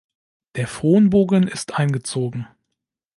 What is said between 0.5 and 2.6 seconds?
Der Fronbogen ist eingezogen.